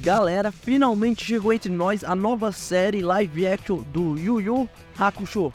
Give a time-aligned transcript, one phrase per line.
[0.00, 5.52] Galera, finalmente chegou entre nós a nova série live action do Yu Yu Hakusho.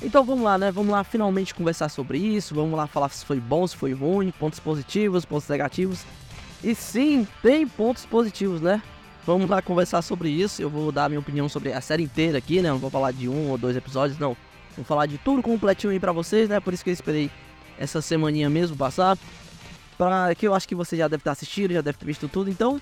[0.00, 0.70] Então vamos lá, né?
[0.70, 2.54] Vamos lá finalmente conversar sobre isso.
[2.54, 6.04] Vamos lá falar se foi bom, se foi ruim, pontos positivos, pontos negativos.
[6.62, 8.80] E sim, tem pontos positivos, né?
[9.26, 10.62] Vamos lá conversar sobre isso.
[10.62, 12.70] Eu vou dar minha opinião sobre a série inteira aqui, né?
[12.70, 14.36] Não vou falar de um ou dois episódios, não.
[14.76, 16.60] Vou falar de tudo completinho aí pra vocês, né?
[16.60, 17.28] Por isso que eu esperei
[17.76, 19.18] essa semaninha mesmo passar.
[19.98, 22.50] Pra que eu acho que você já deve estar assistindo, já deve ter visto tudo.
[22.50, 22.80] Então,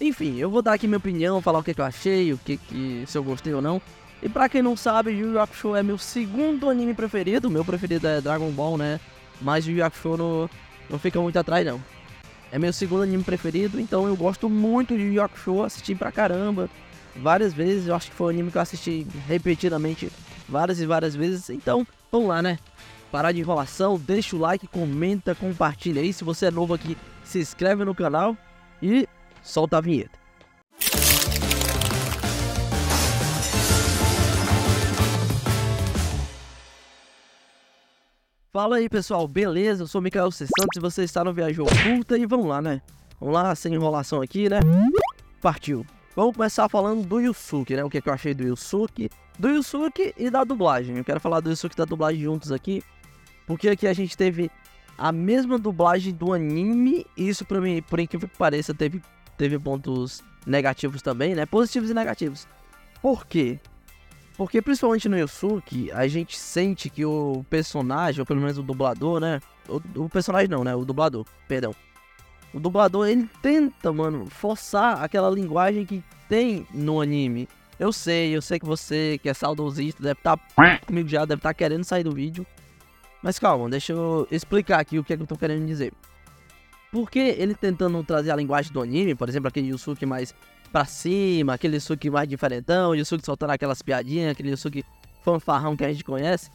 [0.00, 2.56] enfim, eu vou dar aqui minha opinião, falar o que, que eu achei, o que,
[2.56, 3.80] que se eu gostei ou não.
[4.22, 7.50] E pra quem não sabe, Yu Yu Hakusho é meu segundo anime preferido.
[7.50, 8.98] Meu preferido é Dragon Ball, né?
[9.40, 10.50] Mas Yu Yu Hakusho não,
[10.88, 11.80] não fica muito atrás, não.
[12.50, 16.10] É meu segundo anime preferido, então eu gosto muito de Yu Yu Hakusho, assisti pra
[16.10, 16.70] caramba.
[17.16, 20.10] Várias vezes, eu acho que foi um anime que eu assisti repetidamente
[20.48, 21.50] várias e várias vezes.
[21.50, 22.58] Então, vamos lá, né?
[23.12, 26.12] Parar de enrolação, deixa o like, comenta, compartilha aí.
[26.12, 28.36] Se você é novo aqui, se inscreve no canal
[28.82, 29.06] e
[29.44, 30.18] solta a vinheta.
[38.52, 39.82] Fala aí pessoal, beleza?
[39.82, 40.30] Eu sou o Mikael.
[40.30, 42.80] Santos e você está no Viajou Oculta e vamos lá, né?
[43.20, 44.60] Vamos lá, sem enrolação aqui, né?
[45.40, 45.84] Partiu!
[46.14, 47.82] Vamos começar falando do Yusuke, né?
[47.82, 50.96] O que, é que eu achei do Yusuke, do Yusuke e da dublagem.
[50.96, 52.80] Eu quero falar do Yusuke e da dublagem juntos aqui,
[53.44, 54.48] porque aqui a gente teve
[54.96, 59.02] a mesma dublagem do anime e isso pra mim, por incrível que pareça, teve,
[59.36, 61.46] teve pontos negativos também, né?
[61.46, 62.46] Positivos e negativos.
[63.00, 63.58] Por quê?
[64.36, 69.20] Porque principalmente no Yusuke, a gente sente que o personagem, ou pelo menos o dublador,
[69.20, 69.40] né?
[69.68, 70.74] O, o, personagem não, né?
[70.74, 71.74] O dublador, perdão.
[72.52, 77.48] O dublador, ele tenta, mano, forçar aquela linguagem que tem no anime.
[77.78, 81.38] Eu sei, eu sei que você, que é saudosista, deve estar tá, comigo já, deve
[81.38, 82.46] estar tá querendo sair do vídeo.
[83.22, 85.92] Mas calma, deixa eu explicar aqui o que é que eu tô querendo dizer.
[86.94, 90.32] Porque ele tentando trazer a linguagem do anime, por exemplo, aquele Yusuke mais
[90.70, 94.84] pra cima, aquele Yusuke mais diferentão, Yusuke soltando aquelas piadinhas, aquele Yusuke
[95.24, 96.52] fanfarrão que a gente conhece.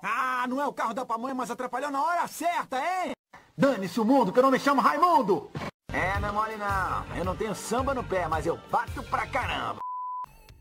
[0.00, 3.14] Ah, não é o carro da pamonha, mas atrapalhou na hora certa, hein?
[3.58, 5.50] Dane-se o mundo, que eu não me chamo Raimundo!
[5.92, 7.16] É, não é mole não.
[7.16, 9.80] Eu não tenho samba no pé, mas eu bato pra caramba.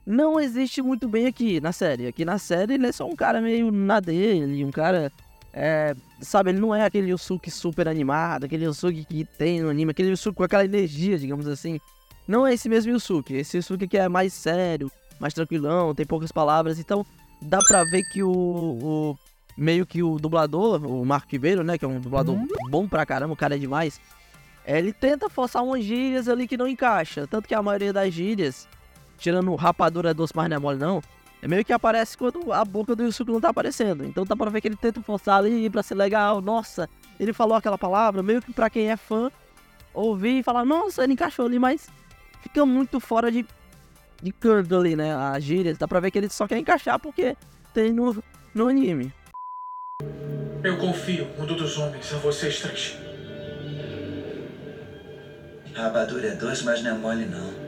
[0.03, 2.07] Não existe muito bem aqui na série.
[2.07, 5.11] Aqui na série ele é só um cara meio na dele, um cara
[5.53, 9.91] é, sabe, ele não é aquele Yusuke super animado, aquele Yusuke que tem no anime,
[9.91, 11.79] aquele Yusuke com aquela energia, digamos assim.
[12.27, 13.35] Não é esse mesmo Yusuke.
[13.35, 16.79] Esse Yusuke que é mais sério, mais tranquilão, tem poucas palavras.
[16.79, 17.05] Então
[17.39, 19.17] dá pra ver que o, o
[19.55, 22.47] meio que o dublador, o Marco Ribeiro, né, que é um dublador uhum.
[22.69, 24.01] bom pra caramba, o cara é demais.
[24.65, 27.27] Ele tenta forçar umas gírias ali que não encaixa.
[27.27, 28.67] Tanto que a maioria das gírias,
[29.19, 31.01] tirando rapadura doce, mas não é mole não,
[31.43, 34.05] é meio que aparece quando a boca do Yusuke não tá aparecendo.
[34.05, 36.39] Então dá pra ver que ele tenta forçar ali pra ser legal.
[36.39, 36.89] Nossa,
[37.19, 39.29] ele falou aquela palavra, meio que pra quem é fã,
[39.93, 41.89] ouvir e falar, nossa, ele encaixou ali, mas
[42.41, 43.45] fica muito fora de,
[44.21, 45.13] de canto ali, né?
[45.13, 47.35] A gíria, dá pra ver que ele só quer encaixar porque
[47.73, 48.23] tem no,
[48.55, 49.13] no anime.
[50.63, 52.97] Eu confio, mundo dos homens, a vocês três.
[55.75, 57.62] Rapadura é doce, mas não é mole não.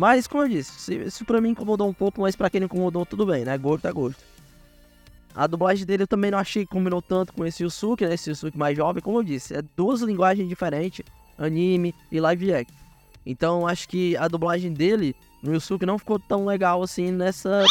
[0.00, 3.04] Mas, como eu disse, isso pra mim incomodou um pouco, mas pra quem não incomodou,
[3.04, 3.58] tudo bem, né?
[3.58, 4.24] Gosto é gosto.
[5.34, 8.14] A dublagem dele eu também não achei que combinou tanto com esse Yusuke, né?
[8.14, 9.54] Esse Yusuke mais jovem, como eu disse.
[9.54, 11.04] É duas linguagens diferentes,
[11.36, 12.74] anime e live action.
[13.26, 17.66] Então acho que a dublagem dele no Yusuke não ficou tão legal assim nessa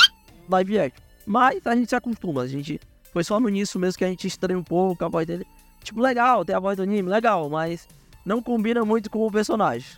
[0.48, 1.04] live action.
[1.26, 2.80] Mas a gente se acostuma, a gente.
[3.12, 5.48] Foi só no início mesmo que a gente estranha um pouco a voz dele.
[5.84, 7.88] Tipo, legal, tem a voz do anime, legal, mas
[8.24, 9.98] não combina muito com o personagem.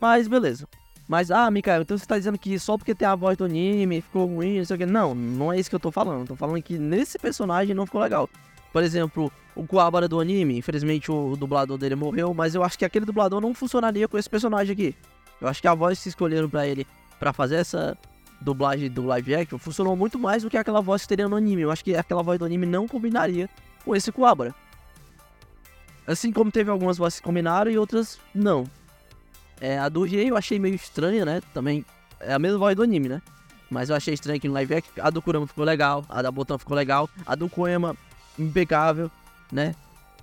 [0.00, 0.68] Mas beleza.
[1.08, 4.00] Mas, ah, Mikael, então você tá dizendo que só porque tem a voz do anime
[4.00, 4.86] ficou ruim, não sei o que.
[4.86, 6.26] Não, não é isso que eu tô falando.
[6.26, 8.28] Tô falando que nesse personagem não ficou legal.
[8.72, 12.78] Por exemplo, o Kuwabara do anime, infelizmente o, o dublador dele morreu, mas eu acho
[12.78, 14.94] que aquele dublador não funcionaria com esse personagem aqui.
[15.40, 16.86] Eu acho que a voz que escolheram para ele
[17.18, 17.96] para fazer essa
[18.40, 21.62] dublagem do live action funcionou muito mais do que aquela voz que teria no anime.
[21.62, 23.48] Eu acho que aquela voz do anime não combinaria
[23.84, 24.54] com esse Kuwabara.
[26.06, 28.64] Assim como teve algumas vozes que combinaram e outras não.
[29.60, 31.40] É, a do Rei eu achei meio estranha, né?
[31.54, 31.84] Também
[32.20, 33.22] é a mesma voz do anime, né?
[33.70, 36.30] Mas eu achei estranho que no live action a do Kurama ficou legal, a da
[36.30, 37.96] Botan ficou legal, a do Koema
[38.38, 39.10] impecável,
[39.50, 39.74] né?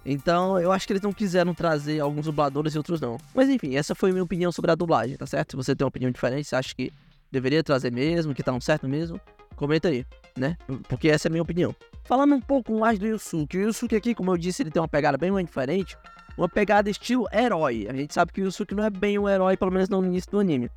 [0.05, 3.17] Então, eu acho que eles não quiseram trazer alguns dubladores e outros não.
[3.33, 5.51] Mas enfim, essa foi a minha opinião sobre a dublagem, tá certo?
[5.51, 6.91] Se você tem uma opinião diferente, você acha que
[7.31, 9.19] deveria trazer mesmo, que tá um certo mesmo,
[9.55, 10.05] comenta aí,
[10.37, 10.57] né?
[10.89, 11.73] Porque essa é a minha opinião.
[12.03, 14.87] Falando um pouco mais do Yusuke, o Yusuke aqui, como eu disse, ele tem uma
[14.87, 15.97] pegada bem mais diferente,
[16.37, 17.87] uma pegada estilo herói.
[17.89, 20.31] A gente sabe que o Yusuke não é bem um herói, pelo menos no início
[20.31, 20.69] do anime.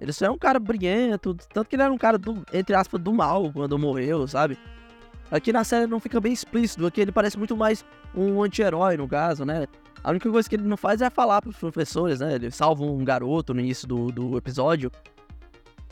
[0.00, 3.00] Ele só é um cara brilhento, tanto que ele era um cara, do, entre aspas,
[3.00, 4.58] do mal quando morreu, sabe?
[5.30, 7.84] Aqui na série não fica bem explícito, aqui ele parece muito mais
[8.14, 9.66] um anti-herói, no caso, né?
[10.04, 12.34] A única coisa que ele não faz é falar pros professores, né?
[12.34, 14.90] Ele salva um garoto no início do, do episódio.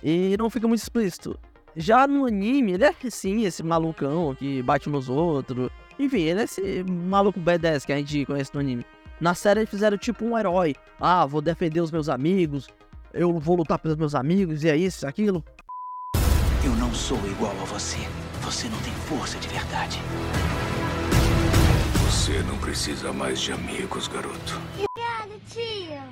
[0.02, 1.38] E não fica muito explícito.
[1.76, 5.70] Já no anime, ele é sim esse malucão que bate nos outros.
[5.98, 8.84] Enfim, ele é esse maluco B10 que a gente conhece no anime.
[9.20, 10.74] Na série eles fizeram tipo um herói.
[10.98, 12.68] Ah, vou defender os meus amigos.
[13.12, 15.44] Eu vou lutar pelos meus amigos, e é isso, aquilo.
[16.64, 17.98] Eu não sou igual a você.
[18.40, 19.98] Você não tem força de verdade.
[22.06, 24.60] Você não precisa mais de amigos, garoto.
[24.72, 26.02] Obrigada, tio.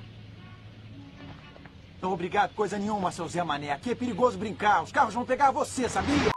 [2.02, 3.72] Não obrigado coisa nenhuma, seu Zé Mané.
[3.72, 4.82] Aqui é perigoso brincar.
[4.82, 6.31] Os carros vão pegar você, sabia?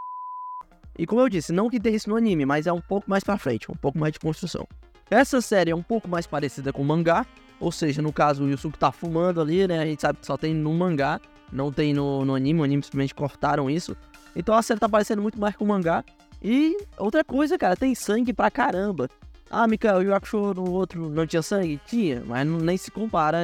[0.97, 3.23] E como eu disse, não que tem isso no anime, mas é um pouco mais
[3.23, 4.67] pra frente, um pouco mais de construção.
[5.11, 7.25] Essa série é um pouco mais parecida com o mangá,
[7.59, 9.79] ou seja, no caso o Yusuke tá fumando ali, né?
[9.79, 11.19] A gente sabe que só tem no mangá,
[11.51, 13.95] não tem no, no anime, o anime simplesmente cortaram isso.
[14.33, 16.01] Então a série tá parecendo muito mais com o mangá.
[16.41, 19.09] E outra coisa, cara, tem sangue pra caramba.
[19.49, 21.77] Ah, Mikael, o Yakusho no outro não tinha sangue?
[21.85, 23.39] Tinha, mas não, nem se compara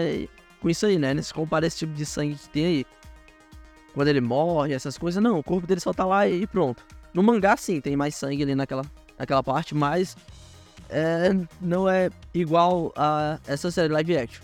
[0.62, 1.14] com isso aí, né?
[1.14, 2.86] Nem se compara esse tipo de sangue que tem aí.
[3.94, 6.82] Quando ele morre, essas coisas, não, o corpo dele só tá lá e pronto.
[7.14, 8.84] No mangá, sim, tem mais sangue ali naquela,
[9.20, 10.16] naquela parte, mas
[10.90, 11.30] é,
[11.62, 14.44] não é igual a essa série live action.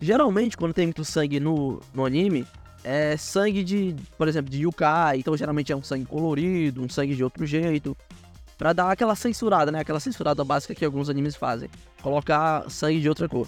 [0.00, 2.46] Geralmente, quando tem muito sangue no, no anime,
[2.84, 7.16] é sangue de, por exemplo, de yukai, então geralmente é um sangue colorido, um sangue
[7.16, 7.96] de outro jeito,
[8.58, 9.78] Pra dar aquela censurada, né?
[9.78, 11.70] Aquela censurada básica que alguns animes fazem,
[12.02, 13.46] colocar sangue de outra cor.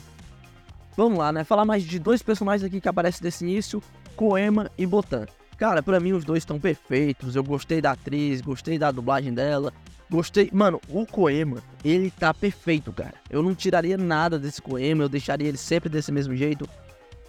[0.97, 1.43] Vamos lá, né?
[1.43, 3.83] Falar mais de dois personagens aqui que aparecem nesse início,
[4.15, 5.27] Koema e Botan.
[5.59, 7.35] Cara, pra mim os dois estão perfeitos.
[7.35, 9.73] Eu gostei da atriz, gostei da dublagem dela.
[10.11, 10.51] Gostei.
[10.53, 13.15] Mano, o Koema, ele tá perfeito, cara.
[13.31, 16.69] Eu não tiraria nada desse Koema, eu deixaria ele sempre desse mesmo jeito.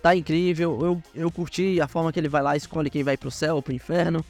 [0.01, 0.80] Tá incrível.
[0.81, 3.62] Eu, eu curti a forma que ele vai lá, escolhe quem vai pro céu ou
[3.62, 4.25] pro inferno.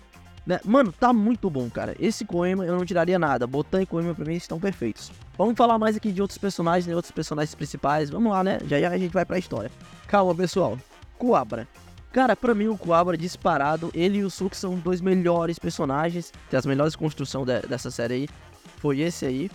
[0.46, 0.60] Né?
[0.66, 1.96] Mano, tá muito bom, cara.
[2.00, 3.48] Esse Koema eu não tiraria nada.
[3.48, 5.12] Botan e Koema pra mim estão perfeitos.
[5.38, 6.96] Vamos falar mais aqui de outros personagens, né?
[6.96, 8.10] Outros personagens principais.
[8.10, 8.60] Vamos lá, né?
[8.66, 9.72] Já já a gente vai pra história.
[10.08, 10.78] Calma, pessoal.
[11.18, 11.68] Coabra.
[12.12, 16.32] Cara, pra mim o Coabra disparado, ele e o Suki são dois melhores personagens.
[16.50, 18.30] Tem as melhores construções de, dessa série aí.
[18.78, 19.50] Foi esse aí.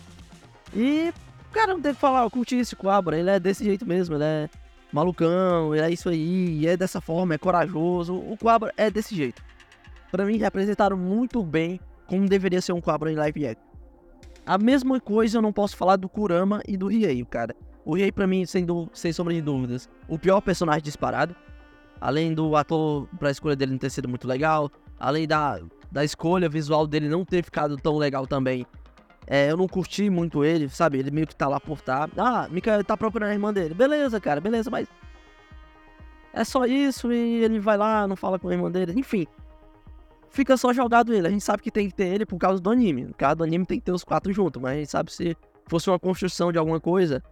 [0.75, 1.13] E,
[1.53, 3.19] cara, não tem que falar, eu curti esse Coabra.
[3.19, 4.51] Ele é desse jeito mesmo, ele é
[4.93, 8.15] malucão, ele é isso aí, é dessa forma, é corajoso.
[8.15, 9.43] O Coabra é desse jeito
[10.17, 13.67] para mim representaram muito bem como deveria ser um Cobra em live action.
[14.47, 17.55] A mesma coisa eu não posso falar do Kurama e do Riei, cara.
[17.85, 18.65] O Riei para mim, sem,
[18.95, 21.37] sem sombra de dúvidas, o pior personagem disparado.
[22.01, 24.71] Além do ator, pra escolha dele não ter sido muito legal.
[24.99, 25.61] Além da,
[25.91, 28.67] da escolha visual dele não ter ficado tão legal também.
[29.27, 30.99] É, eu não curti muito ele, sabe?
[30.99, 32.09] Ele meio que tá lá por tá.
[32.17, 33.75] Ah, Mikael tá procurando a irmã dele.
[33.75, 34.87] Beleza, cara, beleza, mas.
[36.33, 38.93] É só isso e ele vai lá, não fala com a irmã dele.
[38.95, 39.27] Enfim,
[40.29, 41.27] fica só jogado ele.
[41.27, 43.07] A gente sabe que tem que ter ele por causa do anime.
[43.07, 45.37] No caso do anime tem que ter os quatro juntos, mas a gente sabe se
[45.67, 47.23] fosse uma construção de alguma coisa,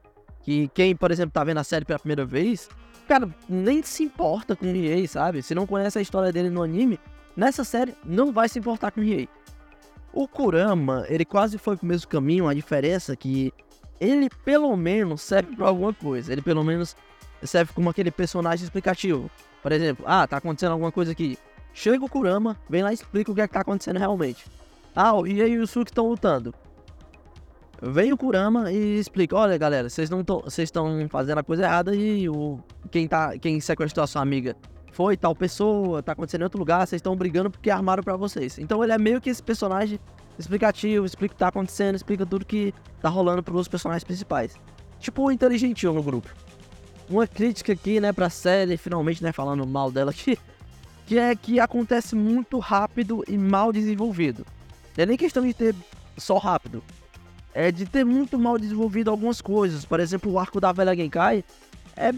[0.44, 2.68] que quem, por exemplo, tá vendo a série pela primeira vez,
[3.08, 5.42] cara, nem se importa com o Riei, sabe?
[5.42, 7.00] Se não conhece a história dele no anime,
[7.36, 9.28] nessa série não vai se importar com o Riei.
[10.12, 13.52] O Kurama, ele quase foi pro mesmo caminho, a diferença é que
[14.00, 16.32] ele pelo menos serve pra alguma coisa.
[16.32, 16.94] Ele pelo menos
[17.42, 19.30] serve como aquele personagem explicativo.
[19.62, 21.38] Por exemplo, ah, tá acontecendo alguma coisa aqui.
[21.72, 24.44] Chega o Kurama, vem lá e explica o que, é que tá acontecendo realmente.
[24.94, 26.54] Ah, o Rie e o Suki estão lutando.
[27.86, 32.26] Vem o Kurama e explica, olha galera, vocês não estão fazendo a coisa errada e
[32.30, 32.58] o
[32.90, 34.56] quem tá quem sequestrou a sua amiga
[34.90, 38.58] foi tal pessoa, tá acontecendo em outro lugar, vocês estão brigando porque armaram para vocês.
[38.58, 39.98] Então ele é meio que esse personagem
[40.38, 44.54] explicativo, explica o que tá acontecendo, explica tudo que tá rolando pros personagens principais.
[44.98, 46.30] Tipo o inteligentinho no grupo.
[47.10, 50.38] Uma crítica aqui, né, pra série, finalmente, né, falando mal dela aqui
[51.06, 54.46] que é que acontece muito rápido e mal desenvolvido.
[54.96, 55.74] Não é nem questão de ter
[56.16, 56.82] só rápido,
[57.54, 59.84] é de ter muito mal desenvolvido algumas coisas.
[59.84, 61.44] Por exemplo, o arco da velha Genkai
[61.96, 62.12] é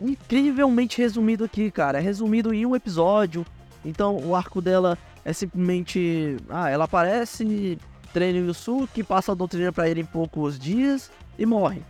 [0.00, 1.98] incrivelmente resumido aqui, cara.
[1.98, 3.44] É resumido em um episódio.
[3.84, 6.36] Então o arco dela é simplesmente.
[6.48, 7.78] Ah, ela aparece,
[8.12, 11.82] treina o Yusuke, passa a doutrina para ele em poucos dias e morre.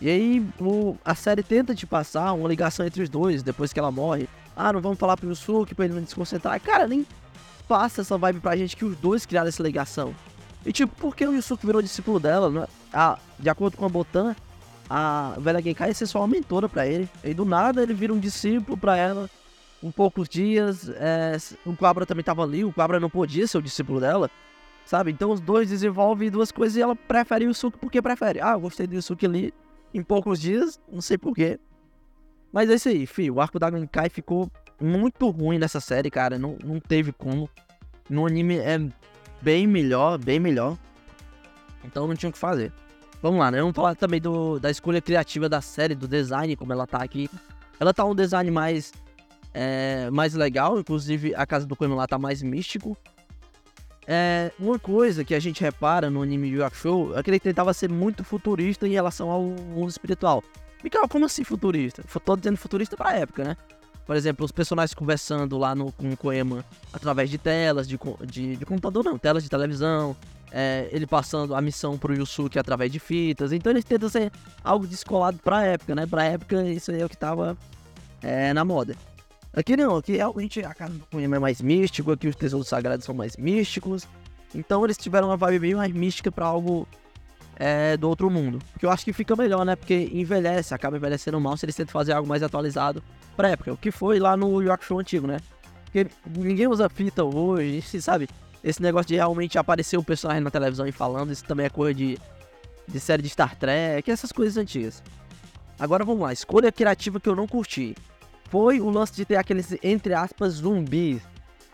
[0.00, 3.78] E aí o, a série tenta te passar uma ligação entre os dois depois que
[3.78, 4.28] ela morre.
[4.54, 6.60] Ah, não vamos falar pro Yusuke pra ele não desconcentrar.
[6.60, 7.06] Cara, nem
[7.66, 10.14] passa essa vibe pra gente que os dois criaram essa ligação.
[10.64, 12.50] E tipo, por que o Yusuke virou discípulo dela?
[12.50, 12.66] Né?
[12.92, 14.36] Ah, de acordo com a Botan,
[14.88, 17.08] a velha Genkai ser só uma mentora pra ele.
[17.24, 19.30] E do nada ele vira um discípulo pra ela.
[19.82, 23.62] Um poucos dias, é, o Quabra também tava ali, o Quabra não podia ser o
[23.62, 24.30] discípulo dela.
[24.84, 25.10] Sabe?
[25.10, 28.40] Então os dois desenvolvem duas coisas e ela prefere o Yusuke porque prefere.
[28.40, 29.54] Ah, eu gostei do Yusuke ali
[29.94, 31.58] em poucos dias, não sei porquê.
[32.52, 33.34] Mas é isso aí, filho.
[33.34, 34.50] O arco da Genkai ficou
[34.80, 36.38] muito ruim nessa série, cara.
[36.38, 37.48] Não, não teve como.
[38.08, 38.80] No anime é
[39.42, 40.76] bem melhor, bem melhor.
[41.84, 42.72] Então não tinha o que fazer.
[43.22, 43.60] vamos lá, né?
[43.60, 47.28] Vamos falar também do, da escolha criativa da série, do design, como ela tá aqui.
[47.78, 48.92] Ela tá um design mais,
[49.54, 52.96] é, mais legal, inclusive a casa do Koema lá tá mais místico.
[54.06, 57.72] É, uma coisa que a gente repara no anime Yu Hakusho é que ele tentava
[57.72, 60.42] ser muito futurista em relação ao mundo espiritual.
[60.82, 62.02] Mikael, como assim futurista?
[62.24, 63.56] Tô dizendo futurista pra época, né?
[64.10, 68.56] Por exemplo, os personagens conversando lá no, com o Koema através de telas, de, de,
[68.56, 70.16] de computador não, telas de televisão.
[70.50, 73.52] É, ele passando a missão pro Yusuke através de fitas.
[73.52, 74.32] Então eles tentam ser
[74.64, 76.06] algo descolado pra época, né?
[76.06, 77.56] Pra época isso aí é o que tava
[78.20, 78.96] é, na moda.
[79.54, 83.04] Aqui não, aqui realmente a casa do Koema é mais místico, aqui os tesouros sagrados
[83.04, 84.08] são mais místicos.
[84.52, 86.84] Então eles tiveram uma vibe bem mais mística para algo
[87.60, 88.58] é, do outro mundo.
[88.78, 89.76] Que eu acho que fica melhor, né?
[89.76, 93.02] Porque envelhece, acaba envelhecendo mal se eles tentam fazer algo mais atualizado
[93.36, 93.74] pra época.
[93.74, 95.36] O que foi lá no York Show antigo, né?
[95.84, 98.28] Porque ninguém usa fita hoje, sabe?
[98.64, 101.70] Esse negócio de realmente aparecer o um personagem na televisão e falando, isso também é
[101.70, 102.18] coisa de,
[102.88, 105.02] de série de Star Trek, essas coisas antigas.
[105.78, 107.94] Agora vamos lá, escolha criativa que eu não curti
[108.50, 111.22] foi o lance de ter aqueles, entre aspas, zumbis.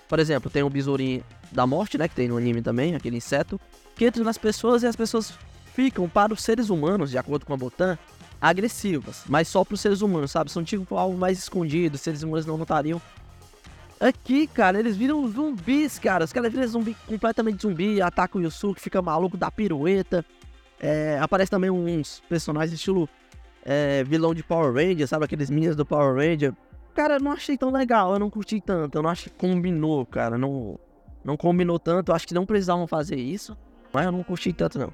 [0.07, 2.07] Por exemplo, tem o besourinho da morte, né?
[2.07, 3.59] Que tem no anime também, aquele inseto.
[3.97, 5.33] Que entra nas pessoas e as pessoas
[5.77, 7.99] ficam, para os seres humanos, de acordo com a Botan,
[8.41, 9.25] agressivas.
[9.29, 10.51] Mas só para os seres humanos, sabe?
[10.51, 13.01] São tipo algo mais escondido, seres humanos não notariam.
[14.01, 16.25] Aqui, cara, eles viram zumbis, cara.
[16.25, 20.25] Os caras viram zumbi completamente zumbi, atacam o Yusuke, fica maluco da pirueta.
[20.81, 23.09] É, aparece também uns personagens estilo
[23.63, 25.25] é, vilão de Power Ranger, sabe?
[25.25, 26.55] Aqueles minions do Power Ranger
[26.97, 30.39] cara, não achei tão legal, eu não curti tanto, eu não acho que combinou, cara,
[30.39, 30.81] não,
[31.23, 33.55] não combinou tanto, eu acho que não precisavam fazer isso,
[33.93, 34.91] mas eu não curti tanto não.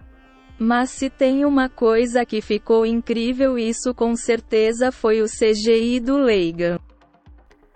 [0.62, 6.16] Mas se tem uma coisa que ficou incrível, isso com certeza foi o CGI do
[6.16, 6.80] Leiga.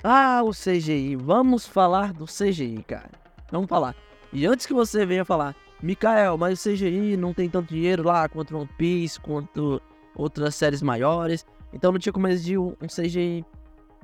[0.04, 3.10] Ah, o CGI, vamos falar do CGI, cara.
[3.50, 3.96] Vamos falar.
[4.32, 8.28] E antes que você venha falar, Mikael, mas o CGI não tem tanto dinheiro lá
[8.28, 9.82] quanto One Piece, quanto
[10.14, 11.44] outras séries maiores.
[11.72, 13.44] Então não tinha como exigir um CGI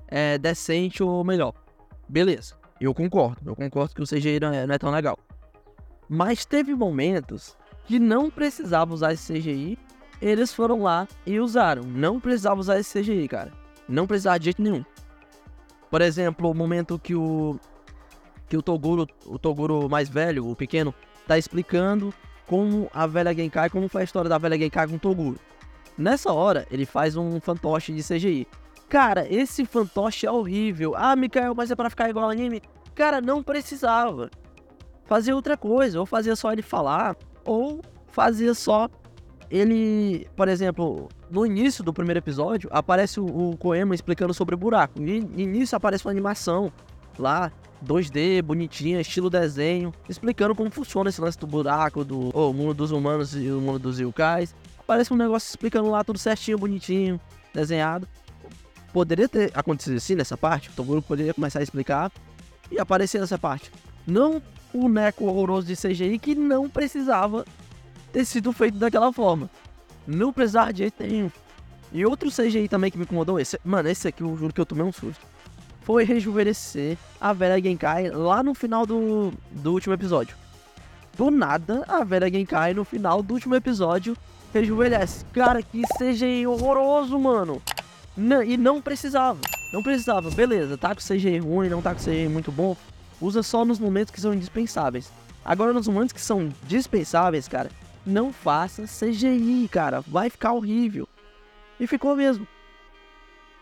[0.08, 1.54] é, decente ou melhor.
[2.08, 3.52] Beleza, eu concordo.
[3.52, 5.16] Eu concordo que o CGI não é, não é tão legal.
[6.08, 9.78] Mas teve momentos que não precisava usar esse CGI,
[10.20, 11.82] eles foram lá e usaram.
[11.82, 13.52] Não precisava usar esse CGI, cara.
[13.88, 14.84] Não precisava de jeito nenhum.
[15.90, 17.58] Por exemplo, o momento que o
[18.48, 20.94] que o Toguro, o Toguro mais velho, o pequeno,
[21.26, 22.12] tá explicando
[22.46, 25.38] como a velha Genkai, como foi a história da velha Genkai com o Toguro.
[25.96, 28.46] Nessa hora, ele faz um fantoche de CGI.
[28.90, 30.92] Cara, esse fantoche é horrível.
[30.94, 32.62] Ah, Mikael, mas é pra ficar igual anime?
[32.94, 34.30] Cara, não precisava.
[35.06, 38.88] Fazia outra coisa, ou fazia só ele falar, ou fazia só
[39.52, 44.58] ele, por exemplo, no início do primeiro episódio, aparece o, o Koema explicando sobre o
[44.58, 44.98] buraco.
[44.98, 46.72] No início aparece uma animação
[47.18, 47.52] lá,
[47.84, 52.92] 2D, bonitinha, estilo desenho, explicando como funciona esse lance do buraco, do oh, mundo dos
[52.92, 54.54] humanos e o mundo dos yokais.
[54.78, 57.20] Aparece um negócio explicando lá tudo certinho, bonitinho,
[57.52, 58.08] desenhado.
[58.90, 62.10] Poderia ter acontecido assim nessa parte, o Toguro poderia começar a explicar
[62.70, 63.70] e aparecer nessa parte.
[64.06, 64.40] Não
[64.74, 67.44] o Neco horroroso de CGI que não precisava
[68.12, 69.48] ter sido feito daquela forma.
[70.06, 71.30] Não precisava de jeito nenhum.
[71.92, 74.66] E outro CGI também que me incomodou, esse, mano, esse aqui eu juro que eu
[74.66, 75.24] tomei um susto.
[75.82, 80.36] Foi rejuvenescer a velha Genkai lá no final do, do último episódio.
[81.16, 84.16] Do nada, a velha Genkai no final do último episódio
[84.54, 85.24] rejuvenesce.
[85.32, 87.60] Cara, que CGI horroroso, mano.
[88.46, 89.40] E não precisava.
[89.72, 90.30] Não precisava.
[90.30, 92.76] Beleza, tá com CG ruim, não tá com CG muito bom.
[93.22, 95.08] Usa só nos momentos que são indispensáveis.
[95.44, 97.70] Agora, nos momentos que são dispensáveis, cara,
[98.04, 100.00] não faça CGI, cara.
[100.00, 101.08] Vai ficar horrível.
[101.78, 102.46] E ficou mesmo.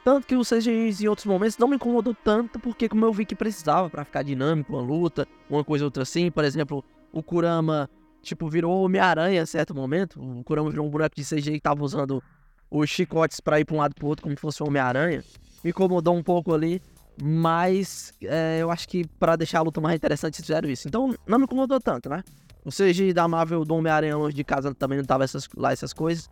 [0.02, 3.26] Tanto que os CGIs em outros momentos não me incomodou tanto, porque como eu vi
[3.26, 6.30] que precisava para ficar dinâmico uma luta, uma coisa outra assim.
[6.30, 7.88] Por exemplo, o Kurama,
[8.22, 10.18] tipo, virou Homem-Aranha em certo momento.
[10.22, 12.22] O Kurama virou um boneco de CGI que tava usando
[12.70, 15.22] os chicotes para ir para um lado para outro como se fosse um Homem-Aranha.
[15.62, 16.80] Me incomodou um pouco ali,
[17.22, 20.88] mas é, eu acho que para deixar a luta mais interessante eles fizeram isso.
[20.88, 22.22] Então não me incomodou tanto, né?
[22.64, 25.92] O CG da Marvel do Homem-Aranha longe de casa também não tava essas, lá essas
[25.92, 26.28] coisas.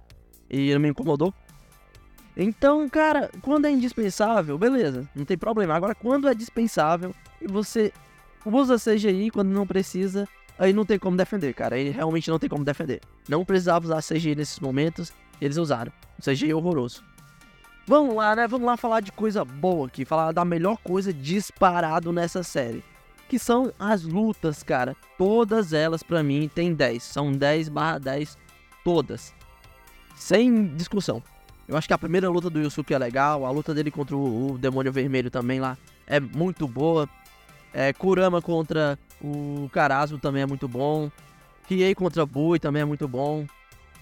[0.51, 1.33] E não me incomodou.
[2.37, 5.75] Então, cara, quando é indispensável, beleza, não tem problema.
[5.75, 7.93] Agora, quando é dispensável e você
[8.47, 10.27] usa CGI quando não precisa,
[10.59, 11.77] aí não tem como defender, cara.
[11.77, 13.01] Aí realmente não tem como defender.
[13.29, 15.93] Não precisava usar CGI nesses momentos, eles usaram.
[16.23, 17.03] CGI horroroso.
[17.89, 18.47] Vamos lá, né?
[18.47, 20.05] Vamos lá falar de coisa boa aqui.
[20.05, 22.85] Falar da melhor coisa disparado nessa série.
[23.31, 24.95] Que são as lutas, cara.
[25.17, 27.03] Todas elas, para mim, tem 10.
[27.03, 28.37] São 10 barra 10
[28.85, 29.35] todas.
[30.15, 31.23] Sem discussão.
[31.67, 33.47] Eu acho que a primeira luta do Yusuke é legal.
[33.47, 37.09] A luta dele contra o, Demônio Vermelho também lá é muito boa.
[37.73, 41.11] É, Kurama contra o Karasu também é muito bom.
[41.67, 43.47] Riei contra Bui também é muito bom.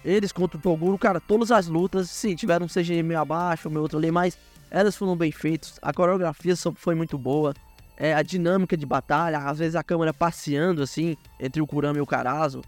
[0.07, 3.81] Eles contra o Toguro, cara, todas as lutas, sim, tiveram um CGI meio abaixo, meio
[3.81, 4.37] outro ali, mas
[4.71, 5.77] elas foram bem feitas.
[5.81, 7.53] A coreografia foi muito boa.
[7.97, 12.01] É, a dinâmica de batalha, às vezes a câmera passeando assim entre o Kurama e
[12.01, 12.61] o Karazo,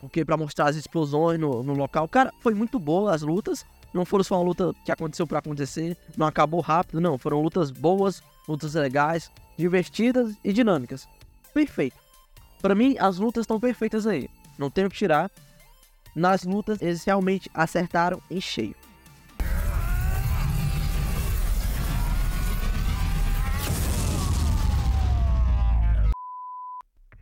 [0.00, 2.08] porque para mostrar as explosões no, no local.
[2.08, 3.66] Cara, foi muito boa as lutas.
[3.92, 7.18] Não foram só uma luta que aconteceu para acontecer, não acabou rápido, não.
[7.18, 11.06] Foram lutas boas, lutas legais, divertidas e dinâmicas.
[11.52, 11.96] Perfeito.
[12.62, 14.30] Para mim, as lutas estão perfeitas aí.
[14.58, 15.30] Não tenho que tirar.
[16.14, 18.74] Nas lutas, eles realmente acertaram em cheio.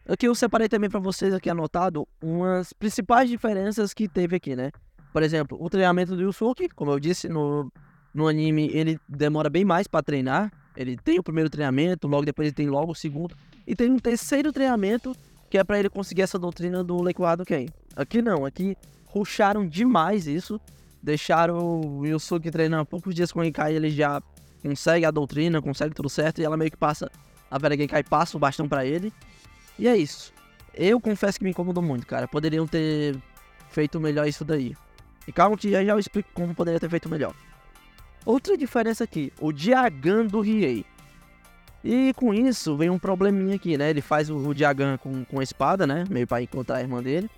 [0.08, 4.70] Aqui eu separei também para vocês aqui anotado umas principais diferenças que teve aqui, né?
[5.12, 7.72] Por exemplo, o treinamento do Yusuke, como eu disse, no,
[8.14, 10.52] no anime ele demora bem mais para treinar.
[10.76, 13.34] Ele tem o primeiro treinamento, logo depois ele tem logo o segundo.
[13.66, 15.12] E tem um terceiro treinamento
[15.50, 17.66] que é para ele conseguir essa doutrina do Leikuado Ken.
[17.96, 18.76] Aqui não, aqui
[19.06, 20.60] ruxaram demais isso.
[21.02, 24.20] Deixaram o Yusuke treinando poucos dias com o Genkai, ele já
[24.62, 26.40] consegue a doutrina, consegue tudo certo.
[26.40, 27.10] E ela meio que passa,
[27.50, 29.12] a Vera Genkai passa o bastão para ele.
[29.78, 30.32] E é isso.
[30.74, 32.28] Eu confesso que me incomodou muito, cara.
[32.28, 33.16] Poderiam ter
[33.70, 34.76] feito melhor isso daí.
[35.26, 37.34] E calma que já, já eu explico como poderia ter feito melhor.
[38.24, 40.84] Outra diferença aqui, o Diagan do Riei.
[41.84, 43.90] E com isso vem um probleminha aqui, né?
[43.90, 46.04] Ele faz o, o Diagan com, com a espada, né?
[46.10, 47.30] Meio para encontrar a irmã dele.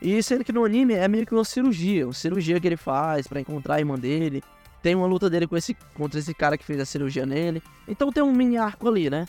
[0.00, 3.26] E sendo que no anime é meio que uma cirurgia, uma cirurgia que ele faz
[3.26, 4.42] para encontrar a irmã dele.
[4.82, 7.62] Tem uma luta dele com esse, contra esse cara que fez a cirurgia nele.
[7.88, 9.26] Então tem um mini arco ali, né?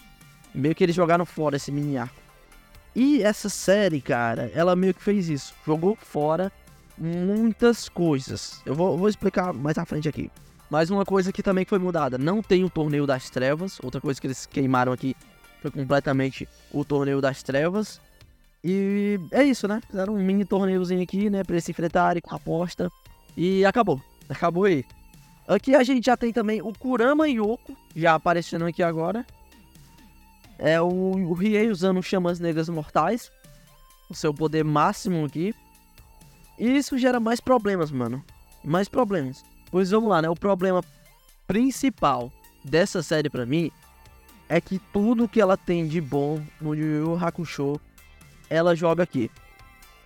[0.54, 2.16] Meio que eles jogaram fora esse mini arco.
[2.96, 5.54] E essa série, cara, ela meio que fez isso.
[5.66, 6.52] Jogou fora
[6.98, 8.62] muitas coisas.
[8.66, 10.32] Eu vou, vou explicar mais à frente aqui.
[10.70, 12.18] Mais uma coisa que também foi mudada.
[12.18, 13.80] Não tem o Torneio das Trevas.
[13.82, 15.16] Outra coisa que eles queimaram aqui
[15.62, 18.02] foi completamente o Torneio das Trevas.
[18.64, 19.82] E é isso, né?
[19.88, 21.44] Fizeram um mini torneiozinho aqui, né?
[21.44, 22.92] Pra eles se enfrentarem com aposta.
[23.36, 24.02] E acabou.
[24.28, 24.86] Acabou aí.
[25.48, 29.26] Aqui a gente já tem também o Kurama Yoko, já aparecendo aqui agora.
[30.60, 33.32] É o, o Riei usando chamas negras mortais.
[34.10, 35.54] O seu poder máximo aqui.
[36.58, 38.24] E isso gera mais problemas, mano.
[38.64, 39.44] Mais problemas.
[39.70, 40.30] Pois vamos lá, né?
[40.30, 40.84] O problema
[41.46, 42.32] principal
[42.64, 43.72] dessa série para mim
[44.50, 47.80] é que tudo que ela tem de bom no Yu Yu Hakusho,
[48.50, 49.30] ela joga aqui.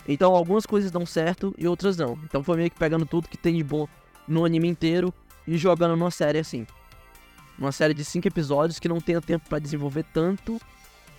[0.07, 2.17] Então algumas coisas dão certo e outras não.
[2.23, 3.87] Então foi meio que pegando tudo que tem de bom
[4.27, 5.13] no anime inteiro
[5.47, 6.65] e jogando numa série assim.
[7.57, 10.59] Uma série de cinco episódios que não tem tempo para desenvolver tanto.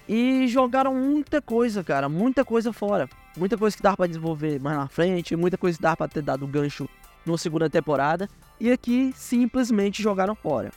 [0.09, 2.09] E jogaram muita coisa, cara.
[2.09, 3.09] Muita coisa fora.
[3.37, 5.37] Muita coisa que dá para desenvolver mais na frente.
[5.37, 6.89] Muita coisa que dá para ter dado gancho
[7.25, 8.29] na segunda temporada.
[8.59, 10.73] E aqui simplesmente jogaram fora.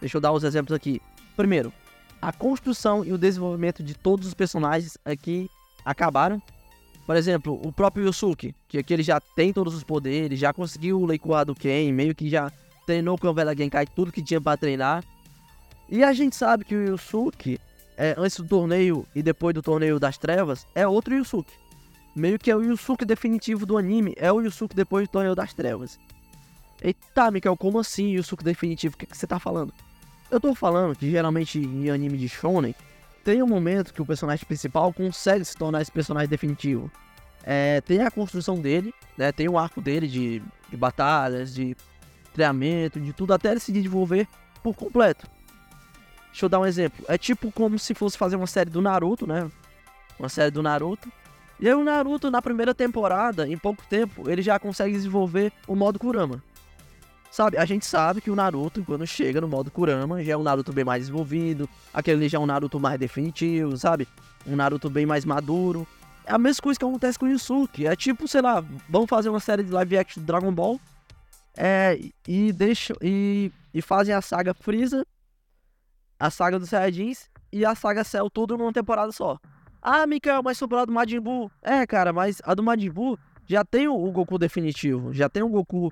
[0.00, 1.02] Deixa eu dar os exemplos aqui.
[1.36, 1.72] Primeiro,
[2.20, 5.50] a construção e o desenvolvimento de todos os personagens aqui
[5.84, 6.40] acabaram.
[7.06, 11.00] Por exemplo, o próprio Yusuke, que aqui ele já tem todos os poderes, já conseguiu
[11.00, 12.50] o Leikua do Ken, meio que já
[12.86, 15.04] treinou com o Vela Genkai tudo que tinha para treinar.
[15.88, 17.60] E a gente sabe que o Yusuke,
[17.96, 21.52] é, antes do torneio e depois do torneio das trevas, é outro Yusuke.
[22.14, 25.52] Meio que é o Yusuke definitivo do anime, é o Yusuke depois do torneio das
[25.52, 25.98] trevas.
[26.80, 28.94] Eita, Mikael, como assim Yusuke definitivo?
[28.94, 29.72] O que, que você tá falando?
[30.30, 32.74] Eu tô falando que geralmente em anime de shonen,
[33.24, 36.90] tem um momento que o personagem principal consegue se tornar esse personagem definitivo.
[37.44, 39.32] É, tem a construção dele, né?
[39.32, 41.76] Tem o arco dele de, de batalhas, de
[42.32, 44.26] treinamento, de tudo, até ele se desenvolver
[44.62, 45.26] por completo.
[46.26, 47.04] Deixa eu dar um exemplo.
[47.08, 49.50] É tipo como se fosse fazer uma série do Naruto, né?
[50.18, 51.10] Uma série do Naruto.
[51.60, 55.76] E aí o Naruto, na primeira temporada, em pouco tempo, ele já consegue desenvolver o
[55.76, 56.42] modo Kurama.
[57.32, 60.42] Sabe, a gente sabe que o Naruto, quando chega no modo Kurama, já é um
[60.42, 61.66] Naruto bem mais desenvolvido.
[61.94, 64.06] Aquele já é um Naruto mais definitivo, sabe?
[64.46, 65.88] Um Naruto bem mais maduro.
[66.26, 67.86] É a mesma coisa que acontece com o Yusuke.
[67.86, 70.78] É tipo, sei lá, vamos fazer uma série de live action de Dragon Ball
[71.56, 75.02] é, e deixam e, e fazem a saga Freeza,
[76.20, 79.38] a saga dos Saiyajins e a saga Cell tudo numa temporada só.
[79.80, 81.50] Ah, Mikael, mas sobrou a do Majin Buu.
[81.62, 85.48] É, cara, mas a do Majin Buu já tem o Goku definitivo, já tem o
[85.48, 85.90] Goku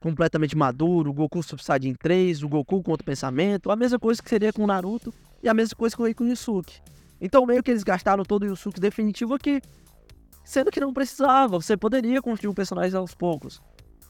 [0.00, 4.22] completamente maduro, o Goku Super Saiyajin 3, o Goku contra o pensamento, a mesma coisa
[4.22, 6.80] que seria com o Naruto e a mesma coisa com o Yusuke.
[7.20, 9.60] Então meio que eles gastaram todo o Yusuke definitivo aqui.
[10.42, 13.60] Sendo que não precisava, você poderia construir um personagem aos poucos.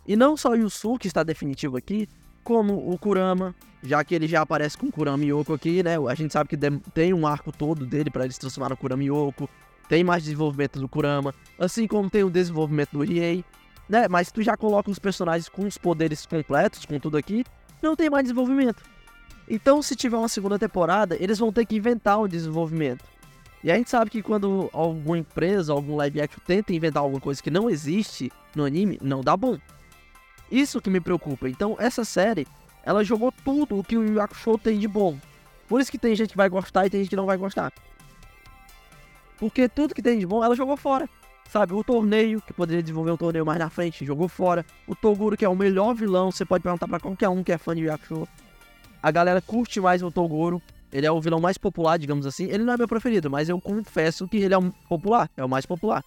[0.06, 2.08] E não só o Yusuke está definitivo aqui,
[2.42, 5.96] como o Kurama, já que ele já aparece com o Kurama Yoko aqui, né?
[6.08, 6.56] A gente sabe que
[6.94, 9.48] tem um arco todo dele para ele se transformar no Kurama Yoko.
[9.88, 13.44] Tem mais desenvolvimento do Kurama, assim como tem o desenvolvimento do Riei,
[13.90, 14.06] né?
[14.08, 17.44] Mas tu já coloca os personagens com os poderes completos, com tudo aqui,
[17.82, 18.84] não tem mais desenvolvimento.
[19.48, 23.04] Então, se tiver uma segunda temporada, eles vão ter que inventar um desenvolvimento.
[23.64, 27.42] E a gente sabe que quando alguma empresa, algum live action tenta inventar alguma coisa
[27.42, 29.58] que não existe, no anime, não dá bom.
[30.50, 31.48] Isso que me preocupa.
[31.48, 32.46] Então, essa série,
[32.84, 35.18] ela jogou tudo o que o Yu tem de bom.
[35.68, 37.72] Por isso que tem gente que vai gostar e tem gente que não vai gostar.
[39.36, 41.08] Porque tudo que tem de bom, ela jogou fora.
[41.50, 44.64] Sabe, o torneio, que poderia desenvolver um torneio mais na frente, jogou fora.
[44.86, 47.58] O Toguro, que é o melhor vilão, você pode perguntar pra qualquer um que é
[47.58, 48.28] fã de Hakusho.
[49.02, 50.62] A galera curte mais o Toguro.
[50.92, 52.44] Ele é o vilão mais popular, digamos assim.
[52.44, 55.48] Ele não é meu preferido, mas eu confesso que ele é o popular, é o
[55.48, 56.04] mais popular.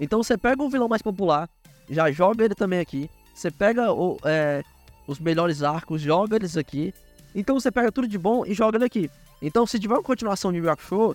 [0.00, 1.46] Então você pega o vilão mais popular,
[1.90, 3.10] já joga ele também aqui.
[3.34, 4.62] Você pega o, é,
[5.06, 6.94] os melhores arcos, joga eles aqui.
[7.34, 9.10] Então você pega tudo de bom e joga ele aqui.
[9.42, 11.14] Então se tiver uma continuação de Hakusho,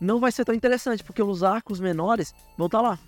[0.00, 2.98] não vai ser tão interessante, porque os arcos menores vão estar lá.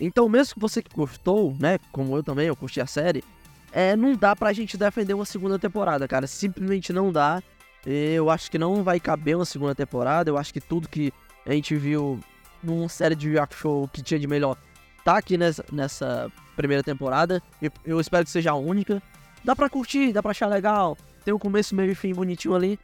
[0.00, 3.24] Então mesmo que você que gostou, né, como eu também, eu curti a série,
[3.72, 6.26] é, não dá pra gente defender uma segunda temporada, cara.
[6.26, 7.42] Simplesmente não dá.
[7.84, 10.30] Eu acho que não vai caber uma segunda temporada.
[10.30, 11.12] Eu acho que tudo que
[11.44, 12.18] a gente viu
[12.62, 14.56] numa série de Yu Show que tinha de melhor
[15.04, 17.42] tá aqui nessa, nessa primeira temporada.
[17.60, 19.02] Eu, eu espero que seja a única.
[19.44, 20.96] Dá pra curtir, dá pra achar legal.
[21.24, 22.78] Tem um começo, meio e fim bonitinho ali.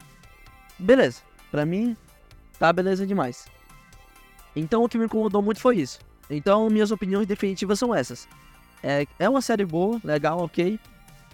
[0.77, 1.21] Beleza.
[1.51, 1.97] Pra mim,
[2.63, 3.45] tá beleza demais.
[4.55, 5.99] Então o que me incomodou muito foi isso.
[6.29, 8.25] Então minhas opiniões definitivas são essas.
[8.81, 10.79] É, é uma série boa, legal, ok.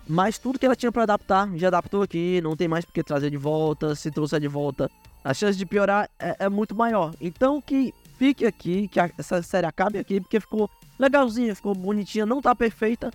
[0.08, 2.42] Mas tudo que ela tinha pra adaptar, já adaptou aqui.
[2.42, 3.94] Não tem mais porque trazer de volta.
[3.94, 4.89] Se trouxer de volta,
[5.24, 7.13] a chance de piorar é, é muito maior.
[7.22, 12.26] Então que fique aqui, que a, essa série acabe aqui, porque ficou legalzinha, ficou bonitinha.
[12.26, 13.12] Não tá perfeita,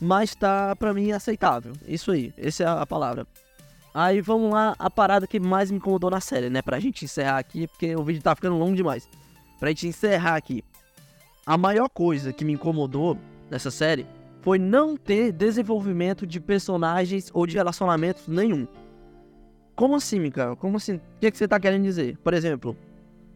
[0.00, 1.74] mas tá pra mim aceitável.
[1.86, 3.26] Isso aí, essa é a palavra.
[3.92, 6.62] Aí vamos lá, a parada que mais me incomodou na série, né?
[6.62, 9.08] Pra gente encerrar aqui, porque o vídeo tá ficando longo demais.
[9.58, 10.64] Pra gente encerrar aqui.
[11.44, 13.18] A maior coisa que me incomodou
[13.50, 14.06] nessa série
[14.40, 18.66] foi não ter desenvolvimento de personagens ou de relacionamentos nenhum.
[19.74, 20.56] Como assim, Mikael?
[20.56, 20.96] Como assim?
[20.96, 22.16] O que, que você tá querendo dizer?
[22.18, 22.76] Por exemplo,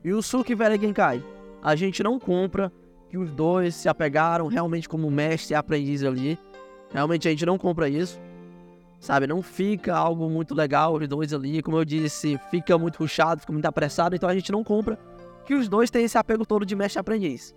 [0.04, 1.24] Yusuke Vera Genkai.
[1.62, 2.70] A gente não compra
[3.08, 6.38] que os dois se apegaram realmente como mestre e aprendiz ali.
[6.92, 8.20] Realmente a gente não compra isso.
[9.04, 11.60] Sabe, não fica algo muito legal os dois ali.
[11.60, 14.16] Como eu disse, fica muito ruchado, fica muito apressado.
[14.16, 14.98] Então a gente não compra
[15.44, 17.54] que os dois têm esse apego todo de mestre aprendiz.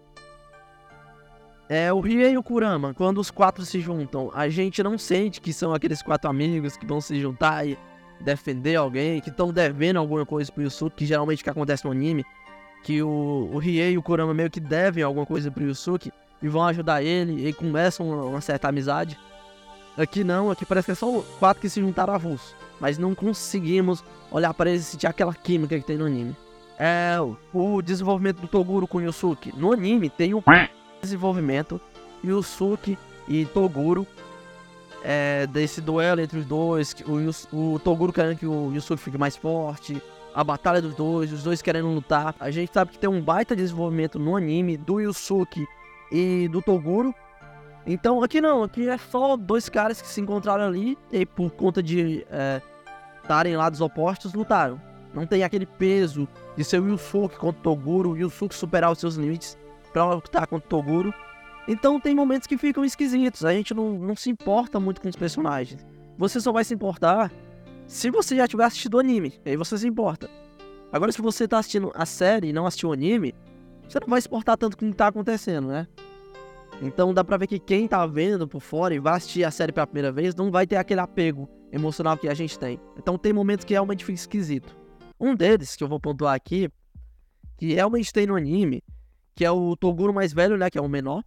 [1.70, 5.40] É, o Rie e o Kurama, quando os quatro se juntam, a gente não sente
[5.40, 7.78] que são aqueles quatro amigos que vão se juntar e
[8.20, 12.26] defender alguém, que estão devendo alguma coisa pro Yusuke, que geralmente que acontece no anime,
[12.84, 16.50] que o, o Rie e o Kurama meio que devem alguma coisa pro Yusuke e
[16.50, 19.18] vão ajudar ele e começam uma, uma certa amizade.
[19.98, 24.04] Aqui não, aqui parece que é só quatro que se juntaram avulso, mas não conseguimos
[24.32, 26.36] olhar para eles e sentir aquela química que tem no anime.
[26.78, 27.18] É
[27.52, 29.52] o desenvolvimento do Toguro com o Yusuke.
[29.58, 30.44] No anime tem um
[31.02, 31.82] desenvolvimento
[32.24, 32.96] Yusuke
[33.28, 34.06] e Toguro
[35.04, 36.96] é, desse duelo entre os dois,
[37.52, 40.00] o, o Toguro querendo que o Yusuke fique mais forte,
[40.36, 42.36] a batalha dos dois, os dois querendo lutar.
[42.40, 45.66] A gente sabe que tem um baita desenvolvimento no anime do Yusuke
[46.12, 47.16] e do Toguro.
[47.88, 51.82] Então aqui não, aqui é só dois caras que se encontraram ali e por conta
[51.82, 52.26] de
[53.23, 54.80] estarem é, lados opostos lutaram.
[55.13, 59.00] Não tem aquele peso de ser o Yusuke contra o Toguro, o Yusuke superar os
[59.00, 59.58] seus limites
[59.93, 61.13] pra lutar contra o Toguro.
[61.65, 65.15] Então tem momentos que ficam esquisitos, a gente não, não se importa muito com os
[65.15, 65.86] personagens.
[66.17, 67.32] Você só vai se importar
[67.88, 70.30] se você já tiver assistido o anime, aí você se importa.
[70.91, 73.34] Agora se você tá assistindo a série e não assistiu o anime,
[73.88, 75.88] você não vai se importar tanto com o que tá acontecendo, né?
[76.82, 79.72] Então dá pra ver que quem tá vendo por fora e vai assistir a série
[79.72, 82.80] pela primeira vez não vai ter aquele apego emocional que a gente tem.
[82.98, 84.76] Então tem momentos que realmente fica esquisito.
[85.20, 86.70] Um deles, que eu vou pontuar aqui,
[87.58, 88.84] que realmente tem no anime,
[89.36, 90.70] que é o Toguro mais velho, né?
[90.70, 91.24] Que é o menor.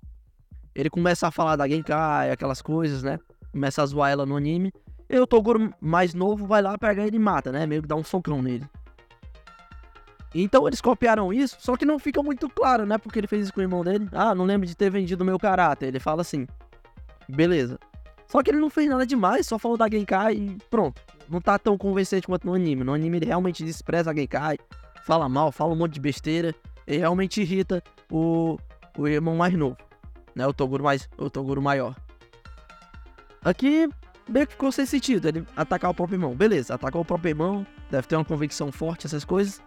[0.74, 3.18] Ele começa a falar da Genkai, aquelas coisas, né?
[3.50, 4.72] Começa a zoar ela no anime.
[5.08, 7.66] E o Toguro mais novo vai lá, pega ele e mata, né?
[7.66, 8.64] Meio que dá um socão nele.
[10.34, 12.98] Então eles copiaram isso, só que não fica muito claro, né?
[12.98, 14.08] Porque ele fez isso com o irmão dele.
[14.12, 15.86] Ah, não lembro de ter vendido meu caráter.
[15.86, 16.46] Ele fala assim.
[17.28, 17.78] Beleza.
[18.26, 21.02] Só que ele não fez nada demais, só falou da Genkai e pronto.
[21.28, 22.84] Não tá tão convincente quanto no anime.
[22.84, 24.56] No anime ele realmente despreza a Genkai,
[25.02, 26.54] fala mal, fala um monte de besteira.
[26.86, 28.56] E realmente irrita o,
[28.96, 29.76] o irmão mais novo,
[30.34, 30.46] né?
[30.46, 31.94] O Toguro mais, o Toguro maior.
[33.44, 33.88] Aqui
[34.28, 36.34] meio que ficou sem sentido ele atacar o próprio irmão.
[36.34, 39.60] Beleza, atacou o próprio irmão, deve ter uma convicção forte, essas coisas.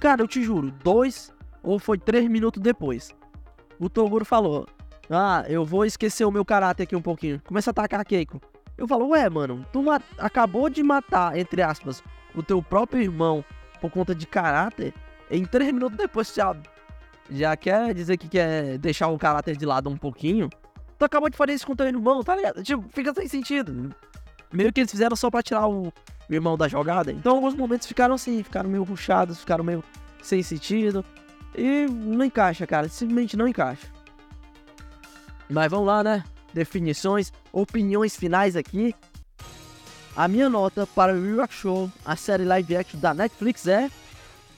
[0.00, 1.32] Cara, eu te juro, dois
[1.62, 3.14] ou foi três minutos depois,
[3.78, 4.66] o Toguro falou:
[5.10, 7.40] Ah, eu vou esquecer o meu caráter aqui um pouquinho.
[7.44, 8.40] Começa a atacar a Keiko.
[8.76, 9.82] Eu falo, ué, mano, tu
[10.18, 12.02] acabou de matar, entre aspas,
[12.34, 13.42] o teu próprio irmão
[13.80, 14.92] por conta de caráter.
[15.30, 16.54] Em três minutos depois já
[17.28, 20.48] já quer dizer que quer deixar o caráter de lado um pouquinho,
[20.96, 22.62] tu acabou de fazer isso com teu irmão, tá ligado?
[22.62, 23.94] Tipo, fica sem sentido.
[24.52, 25.92] Meio que eles fizeram só pra tirar o
[26.28, 27.12] irmão da jogada.
[27.12, 29.82] Então alguns momentos ficaram assim, ficaram meio ruchados, ficaram meio
[30.22, 31.04] sem sentido.
[31.56, 32.88] E não encaixa, cara.
[32.88, 33.86] Simplesmente não encaixa.
[35.48, 36.24] Mas vamos lá, né?
[36.52, 38.94] Definições, opiniões finais aqui.
[40.16, 43.90] A minha nota para o Yu Show, a série live action da Netflix é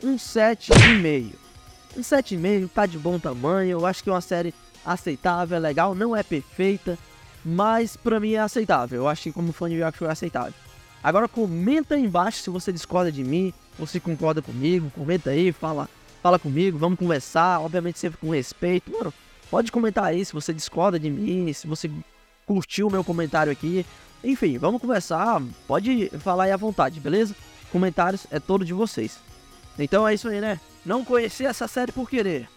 [0.02, 1.34] um 7,5.
[1.96, 3.72] Um 7,5 tá de bom tamanho.
[3.72, 6.96] Eu acho que é uma série aceitável, é legal, não é perfeita,
[7.44, 9.02] mas pra mim é aceitável.
[9.02, 10.54] Eu acho que como fã de Yu Show é aceitável.
[11.02, 15.52] Agora comenta aí embaixo se você discorda de mim, ou se concorda comigo, comenta aí,
[15.52, 15.88] fala,
[16.22, 18.90] fala comigo, vamos conversar, obviamente sempre com respeito.
[18.90, 19.14] Mano,
[19.50, 21.90] pode comentar aí se você discorda de mim, se você
[22.46, 23.86] curtiu o meu comentário aqui.
[24.24, 25.40] Enfim, vamos conversar.
[25.66, 27.34] Pode falar aí à vontade, beleza?
[27.70, 29.18] Comentários é todo de vocês.
[29.78, 30.58] Então é isso aí, né?
[30.84, 32.48] Não conheci essa série por querer.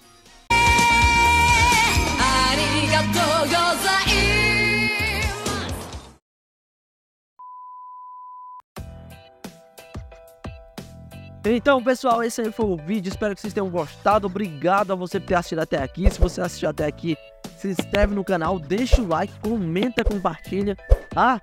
[11.44, 13.10] Então, pessoal, esse aí foi o vídeo.
[13.10, 14.28] Espero que vocês tenham gostado.
[14.28, 16.10] Obrigado a você por ter assistido até aqui.
[16.12, 17.18] Se você assistiu até aqui,
[17.58, 20.78] se inscreve no canal, deixa o like, comenta, compartilha.
[21.16, 21.40] Ah,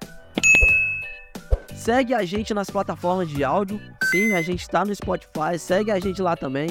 [1.74, 3.80] segue a gente nas plataformas de áudio.
[4.10, 5.58] Sim, a gente está no Spotify.
[5.58, 6.68] Segue a gente lá também.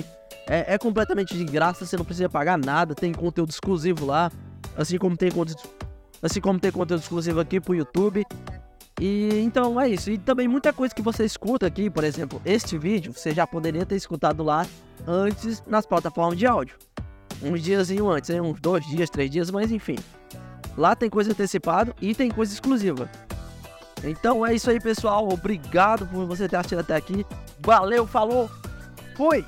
[0.49, 2.95] É, é, completamente de graça, você não precisa pagar nada.
[2.95, 4.31] Tem conteúdo exclusivo lá.
[4.77, 5.61] Assim como tem conteúdo,
[6.21, 8.23] assim como tem conteúdo exclusivo aqui pro YouTube.
[8.99, 10.09] E então é isso.
[10.09, 13.85] E também muita coisa que você escuta aqui, por exemplo, este vídeo, você já poderia
[13.85, 14.65] ter escutado lá
[15.05, 16.75] antes nas plataformas de áudio.
[17.41, 18.41] Uns dias antes, hein?
[18.41, 19.97] uns dois dias, três dias, mas enfim.
[20.75, 23.09] Lá tem coisa antecipada e tem coisa exclusiva.
[24.03, 25.27] Então é isso aí, pessoal.
[25.31, 27.25] Obrigado por você ter assistido até aqui.
[27.59, 28.49] Valeu, falou,
[29.15, 29.45] fui!